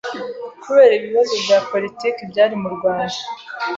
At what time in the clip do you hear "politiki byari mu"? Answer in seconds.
1.71-2.69